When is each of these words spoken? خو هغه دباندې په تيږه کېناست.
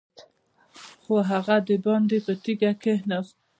خو 1.03 1.15
هغه 1.31 1.55
دباندې 1.67 2.17
په 2.25 2.33
تيږه 2.43 2.71
کېناست. 2.81 3.35